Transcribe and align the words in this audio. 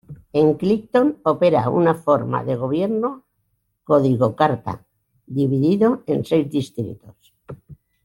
En 0.39 0.47
Clinton 0.61 1.11
opera 1.31 1.61
una 1.81 1.93
forma 1.93 2.43
de 2.43 2.55
gobierno 2.55 3.23
Código 3.83 4.35
Carta, 4.35 4.83
dividido 5.27 6.01
en 6.07 6.25
seis 6.25 6.49
distritos. 6.49 7.35